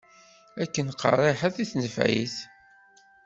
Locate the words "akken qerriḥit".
0.63-1.57